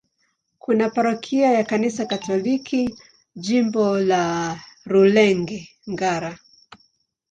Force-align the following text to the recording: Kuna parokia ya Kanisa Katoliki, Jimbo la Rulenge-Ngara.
Kuna 0.59 0.89
parokia 0.89 1.51
ya 1.53 1.63
Kanisa 1.63 2.05
Katoliki, 2.05 2.95
Jimbo 3.35 3.99
la 3.99 4.55
Rulenge-Ngara. 4.85 6.37